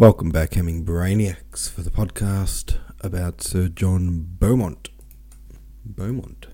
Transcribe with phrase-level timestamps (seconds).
[0.00, 4.88] Welcome back, Hemming Brainiacs, for the podcast about Sir John Beaumont.
[5.84, 6.46] Beaumont.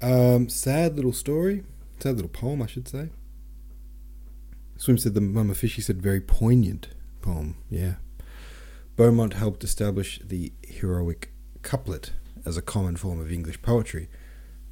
[0.00, 1.62] Um, sad little story.
[2.00, 3.10] Sad little poem, I should say.
[4.78, 6.88] Swim said the Mama Fishy said very poignant
[7.20, 7.58] poem.
[7.68, 7.96] Yeah.
[8.96, 12.12] Beaumont helped establish the heroic couplet
[12.46, 14.08] as a common form of English poetry.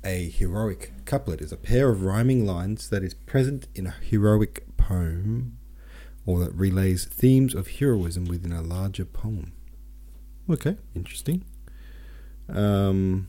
[0.02, 4.64] A heroic couplet is a pair of rhyming lines that is present in a heroic
[4.78, 5.58] poem
[6.24, 9.52] or that relays themes of heroism within a larger poem.
[10.48, 11.44] Okay, interesting.
[12.48, 13.28] Um,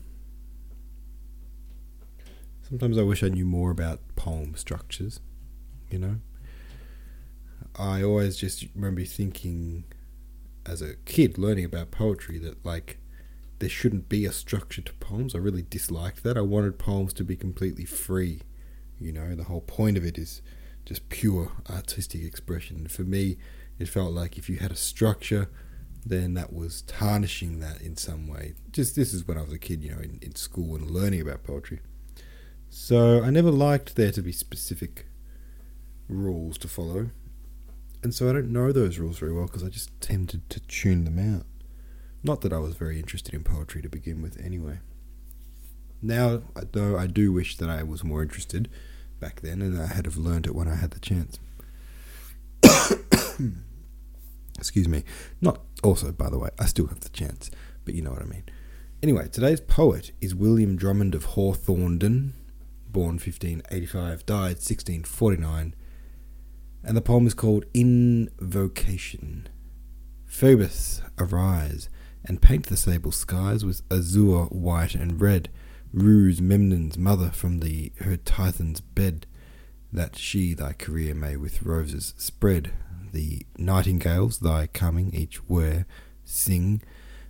[2.68, 5.20] sometimes I wish I knew more about poem structures,
[5.90, 6.16] you know.
[7.76, 9.84] I always just remember thinking
[10.66, 12.98] as a kid learning about poetry that like
[13.58, 15.34] there shouldn't be a structure to poems.
[15.34, 16.36] I really disliked that.
[16.36, 18.42] I wanted poems to be completely free.
[19.00, 20.42] You know, the whole point of it is
[20.84, 22.86] just pure artistic expression.
[22.88, 23.36] For me,
[23.78, 25.50] it felt like if you had a structure,
[26.04, 28.54] then that was tarnishing that in some way.
[28.70, 31.22] Just this is when I was a kid, you know, in, in school and learning
[31.22, 31.80] about poetry.
[32.68, 35.06] So I never liked there to be specific
[36.08, 37.10] rules to follow.
[38.02, 41.04] And so I don't know those rules very well because I just tended to tune
[41.04, 41.46] them out.
[42.22, 44.80] Not that I was very interested in poetry to begin with, anyway.
[46.02, 48.68] Now, though, I do wish that I was more interested
[49.24, 51.38] back then, and I had have learned it when I had the chance.
[54.58, 55.02] Excuse me.
[55.40, 57.50] Not also, by the way, I still have the chance,
[57.86, 58.44] but you know what I mean.
[59.02, 62.32] Anyway, today's poet is William Drummond of Hawthornden,
[62.86, 65.74] born 1585, died 1649,
[66.84, 69.48] and the poem is called Invocation.
[70.26, 71.88] Phoebus, arise,
[72.26, 75.48] and paint the sable skies with azure, white, and red
[75.94, 79.26] ruse Memnon's mother from the her Tithon's bed,
[79.92, 82.72] that she thy career may with roses spread.
[83.12, 85.86] The nightingales thy coming each where
[86.24, 86.82] sing,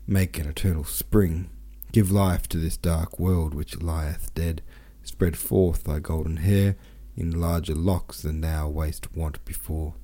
[0.06, 1.50] make an eternal spring.
[1.92, 4.62] Give life to this dark world which lieth dead.
[5.02, 6.76] Spread forth thy golden hair
[7.16, 9.94] in larger locks than thou wast wont before.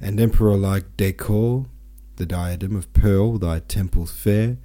[0.00, 1.66] And emperor like decor,
[2.16, 4.58] the diadem of pearl thy temples fair,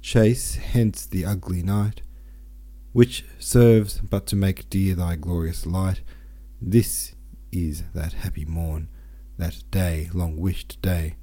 [0.00, 2.00] chase hence the ugly night,
[2.92, 6.02] which serves but to make dear thy glorious light.
[6.60, 7.14] This
[7.50, 8.88] is that happy morn,
[9.38, 11.16] that day, long wished day,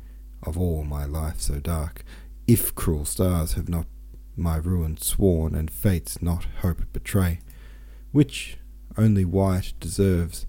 [0.44, 2.04] of all my life so dark.
[2.48, 3.86] If cruel stars have not
[4.36, 7.42] my ruin sworn, and fates not hope betray,
[8.12, 8.58] which
[8.98, 10.48] only white deserves,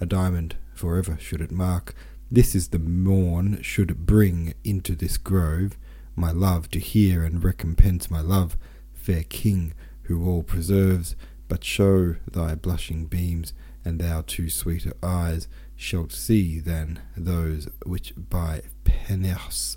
[0.00, 1.94] a diamond forever should it mark.
[2.30, 5.78] This is the morn should bring into this grove
[6.16, 8.56] my love to hear and recompense my love,
[8.92, 9.72] fair king
[10.06, 11.16] who all preserves,
[11.48, 13.52] but show thy blushing beams,
[13.84, 19.76] and thou two sweeter eyes shalt see than those which by Peneus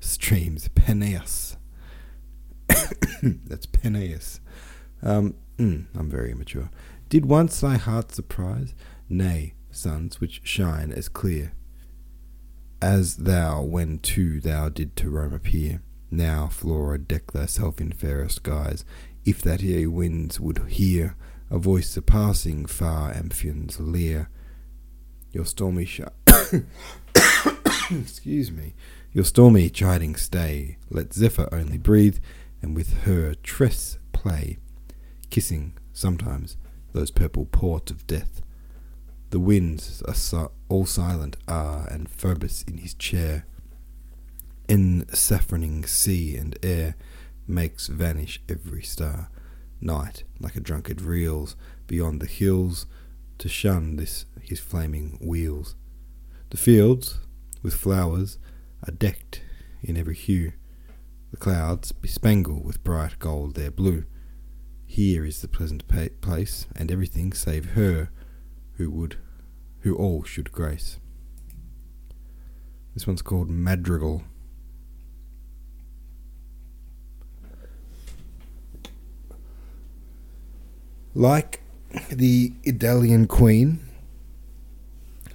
[0.00, 0.68] streams.
[0.68, 1.56] Peneus.
[3.22, 4.40] That's Peneus.
[5.02, 6.70] Um, mm, I'm very immature.
[7.08, 8.74] Did once thy heart surprise?
[9.08, 11.52] Nay, suns which shine as clear
[12.82, 15.80] as thou when too thou did to Rome appear.
[16.10, 18.84] Now, Flora, deck thyself in fairest guise,
[19.24, 21.16] if that ye winds would hear
[21.50, 24.30] a voice surpassing far Amphion's leer.
[25.32, 26.00] Your stormy sh-
[27.90, 28.74] excuse me,
[29.12, 30.78] your stormy chiding stay.
[30.90, 32.18] Let Zephyr only breathe,
[32.60, 34.58] and with her tress play,
[35.30, 36.56] kissing sometimes
[36.92, 38.42] those purple ports of death.
[39.30, 43.46] The winds are si- all silent are, and Phoebus in his chair,
[44.68, 46.94] in saffroning sea and air
[47.52, 49.30] makes vanish every star.
[49.80, 52.86] Night, like a drunkard, reels beyond the hills
[53.38, 55.74] to shun this his flaming wheels.
[56.50, 57.18] The fields,
[57.62, 58.38] with flowers,
[58.86, 59.42] are decked
[59.82, 60.52] in every hue.
[61.30, 64.04] The clouds bespangle with bright gold their blue.
[64.84, 65.84] Here is the pleasant
[66.20, 68.10] place, and everything save her
[68.74, 69.16] who would,
[69.80, 70.98] who all should grace.
[72.94, 74.24] This one's called Madrigal.
[81.14, 81.60] Like
[82.10, 83.80] the Idalian queen,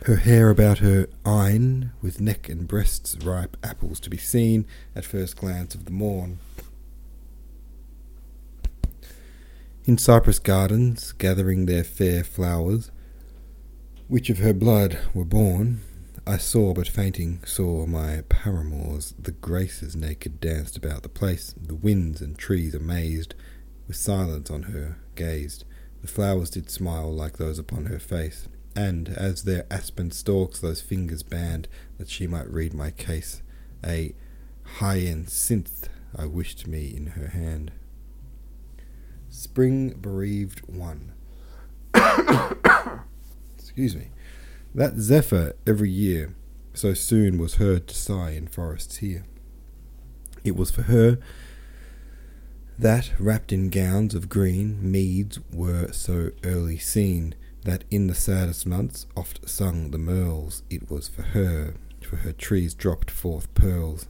[0.06, 4.66] her hair about her eyne, with neck and breasts ripe apples to be seen
[4.96, 6.40] at first glance of the morn.
[9.86, 12.90] In Cyprus gardens, gathering their fair flowers,
[14.08, 15.82] which of her blood were born,
[16.26, 21.76] I saw, but fainting, saw my paramours, the graces naked danced about the place, the
[21.76, 23.36] winds and trees amazed,
[23.88, 25.66] with silence on her gazed.
[26.02, 30.80] The flowers did smile like those upon her face, and as their aspen stalks those
[30.80, 31.68] fingers band,
[31.98, 33.42] that she might read my case,
[33.86, 34.16] a
[34.64, 37.72] high hyacinth I wished me in her hand.
[39.30, 41.14] Spring bereaved one.
[43.58, 44.10] Excuse me.
[44.74, 46.36] That zephyr every year
[46.74, 49.26] so soon was heard to sigh in forests here.
[50.44, 51.18] It was for her
[52.80, 58.66] that, wrapped in gowns of green, meads were so early seen, that in the saddest
[58.66, 60.62] months oft sung the merles.
[60.70, 64.08] It was for her, for her trees dropped forth pearls,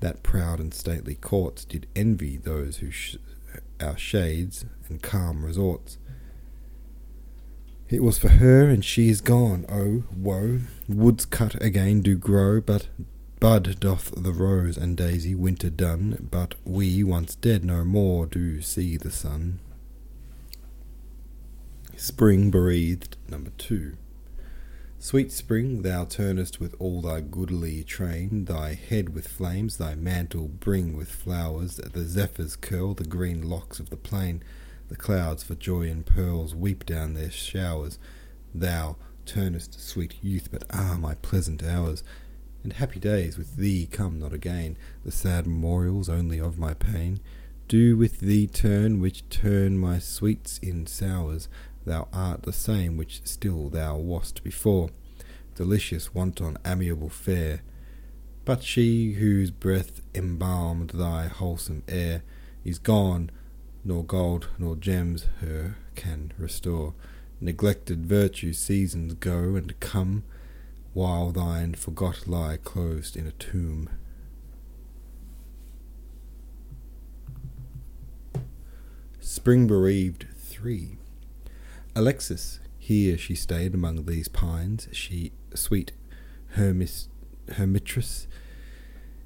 [0.00, 3.16] that proud and stately courts did envy those who sh-
[3.80, 5.98] our shades and calm resorts.
[7.88, 9.64] It was for her, and she is gone.
[9.68, 10.60] Oh, woe!
[10.88, 12.88] Woods cut again do grow, but
[13.40, 16.28] bud doth the rose and daisy, winter done.
[16.30, 19.60] But we, once dead, no more do see the sun.
[21.96, 23.96] Spring breathed, number two.
[24.98, 30.48] Sweet spring, thou turnest with all thy goodly train, thy head with flames, thy mantle
[30.48, 34.42] bring with flowers, the zephyrs curl the green locks of the plain.
[34.88, 37.98] The clouds for joy and pearls weep down their showers.
[38.54, 38.96] Thou
[39.26, 42.02] turnest sweet youth, but ah, my pleasant hours!
[42.66, 47.20] And happy days with thee come not again, the sad memorials only of my pain.
[47.68, 51.48] Do with thee turn which turn my sweets in sours.
[51.84, 54.90] Thou art the same which still thou wast before,
[55.54, 57.62] delicious, wanton, amiable, fair.
[58.44, 62.24] But she whose breath embalmed thy wholesome air
[62.64, 63.30] is gone,
[63.84, 66.94] nor gold nor gems her can restore.
[67.40, 70.24] Neglected virtue seasons go and come,
[70.96, 73.86] while thine forgot lie closed in a tomb.
[79.20, 80.96] Spring bereaved three.
[81.94, 85.92] Alexis, here she stayed among these pines, she sweet
[86.52, 87.10] Hermis,
[87.48, 88.26] Hermitress,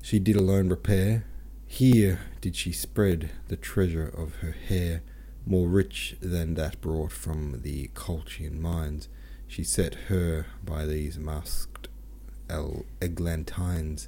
[0.03, 1.25] she did alone repair,
[1.69, 5.03] here did she spread the treasure of her hair,
[5.47, 9.09] more rich than that brought from the Colchian mines.
[9.51, 11.89] She set her by these masked
[12.49, 14.07] el- eglantines,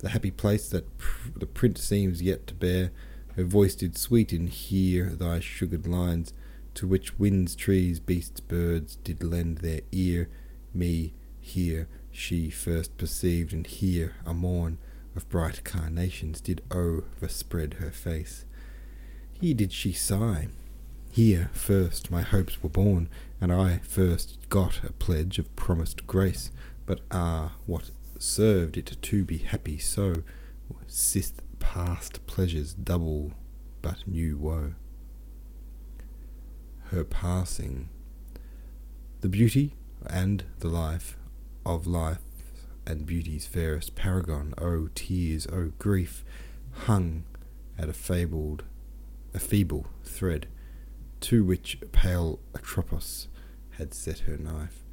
[0.00, 2.90] the happy place that pr- the print seems yet to bear.
[3.34, 6.34] Her voice did sweeten here thy sugared lines,
[6.74, 10.28] to which winds, trees, beasts, birds did lend their ear.
[10.74, 14.76] Me here she first perceived, and here a morn
[15.16, 18.44] of bright carnations did overspread her face.
[19.40, 20.48] Here did she sigh.
[21.14, 23.08] Here first my hopes were born,
[23.40, 26.50] and I first got a pledge of promised grace.
[26.86, 30.24] But ah, what served it to be happy so?
[30.88, 33.30] Sith past pleasures double
[33.80, 34.72] but new woe.
[36.86, 37.90] Her passing,
[39.20, 41.16] the beauty and the life
[41.64, 42.18] of life
[42.88, 46.24] and beauty's fairest paragon, O tears, O grief,
[46.72, 47.22] hung
[47.78, 48.64] at a fabled,
[49.32, 50.48] a feeble thread,
[51.24, 53.28] to which pale Atropos
[53.78, 54.84] had set her knife.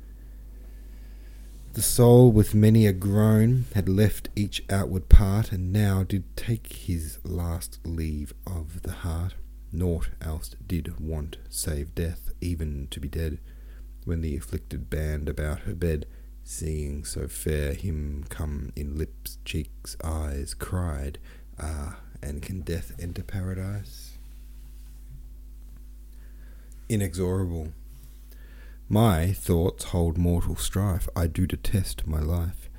[1.73, 6.71] The soul, with many a groan, had left each outward part, and now did take
[6.73, 9.35] his last leave of the heart.
[9.73, 13.39] Naught else did want save death, even to be dead,
[14.05, 16.05] when the afflicted band about her bed
[16.43, 21.19] seeing so fair him come in lips, cheeks, eyes, cried,
[21.59, 24.10] Ah, and can death enter paradise?
[26.91, 27.71] Inexorable.
[28.89, 32.69] My thoughts hold mortal strife, I do detest my life,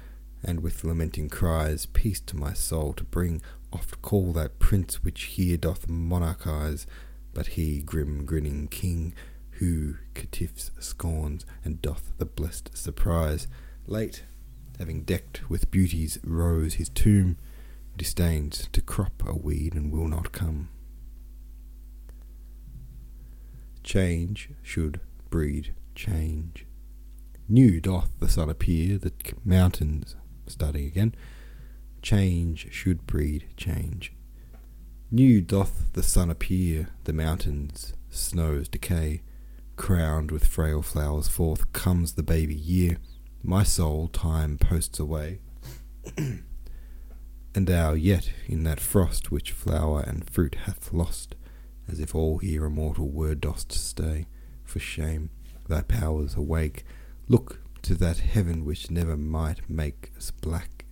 [0.45, 3.41] and with lamenting cries, peace to my soul to bring,
[3.73, 6.85] oft call that prince which here doth monarchize,
[7.33, 9.15] but he, grim grinning king,
[9.53, 13.49] who catifs scorns and doth the blessed surprise.
[13.87, 14.25] Late,
[14.79, 17.39] having decked with beauty's rose his tomb,
[17.97, 20.69] disdains to crop a weed and will not come.
[23.83, 26.67] Change should breed change.
[27.49, 29.13] New doth the sun appear, the
[29.45, 31.15] mountains, starting again,
[32.01, 34.13] change should breed change.
[35.11, 39.23] New doth the sun appear, the mountains, snows decay,
[39.77, 42.99] crowned with frail flowers, forth comes the baby year.
[43.43, 45.41] My soul time posts away,
[46.17, 46.43] and
[47.55, 51.35] thou yet in that frost which flower and fruit hath lost,
[51.89, 54.27] as if all here immortal were dost stay.
[54.65, 55.31] For shame,
[55.69, 56.85] thy powers awake,
[57.29, 60.85] look to that heaven which never might make us black.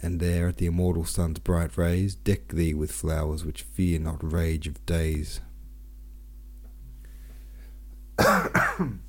[0.00, 4.20] And there at the immortal sun's bright rays, deck thee with flowers which fear not
[4.22, 5.40] rage of days.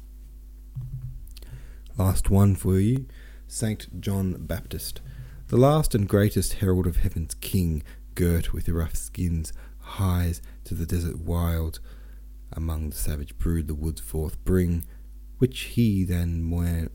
[1.98, 3.06] Last one for you
[3.48, 5.02] Saint John Baptist,
[5.48, 7.84] the last and greatest herald of heaven's king,
[8.16, 11.80] girt with rough skins, hies to the desert wild.
[12.52, 14.86] Among the savage brood the woods forth bring,
[15.38, 16.50] which he than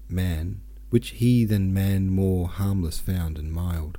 [0.08, 3.98] man, which he than man more harmless found and mild.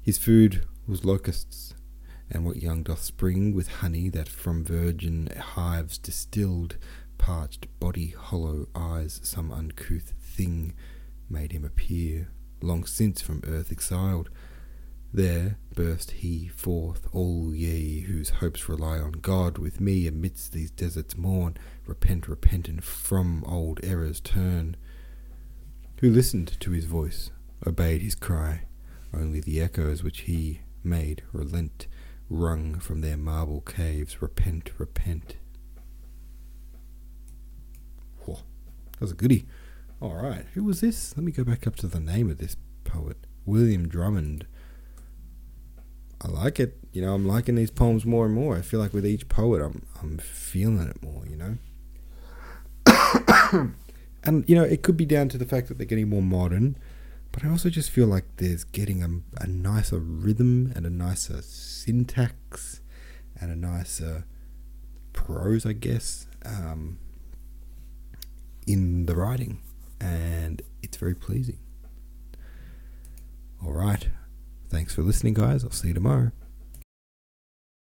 [0.00, 1.74] His food was locusts,
[2.30, 6.76] and what young doth spring with honey that from virgin hives distilled,
[7.18, 10.74] parched body, hollow eyes, some uncouth thing
[11.28, 12.28] made him appear,
[12.60, 14.30] long since from earth exiled.
[15.14, 20.72] There burst he forth, all ye whose hopes rely on God, with me amidst these
[20.72, 21.56] deserts mourn,
[21.86, 24.76] repent, repent, and from old errors turn.
[26.00, 27.30] Who listened to his voice,
[27.64, 28.62] obeyed his cry,
[29.12, 31.86] only the echoes which he made relent,
[32.28, 35.36] wrung from their marble caves, repent, repent.
[38.24, 38.40] Whoa,
[38.94, 39.46] that was a goodie.
[40.00, 41.16] All right, who was this?
[41.16, 44.48] Let me go back up to the name of this poet, William Drummond.
[46.24, 46.78] I like it.
[46.92, 48.56] You know, I'm liking these poems more and more.
[48.56, 51.26] I feel like with each poet, I'm I'm feeling it more.
[51.26, 51.58] You
[52.86, 53.70] know,
[54.24, 56.76] and you know, it could be down to the fact that they're getting more modern,
[57.32, 61.42] but I also just feel like there's getting a, a nicer rhythm and a nicer
[61.42, 62.80] syntax
[63.40, 64.24] and a nicer
[65.12, 66.98] prose, I guess, um,
[68.66, 69.60] in the writing
[70.00, 71.58] and it's very pleasing.
[73.64, 74.08] All right.
[74.68, 75.64] Thanks for listening, guys.
[75.64, 76.32] I'll see you tomorrow.